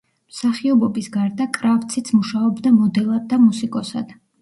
მსახიობობის 0.33 1.09
გარდა, 1.17 1.47
კრავციც 1.59 2.11
მუშაობდა 2.17 2.75
მოდელად 2.81 3.33
და 3.33 3.45
მუსიკოსად. 3.49 4.21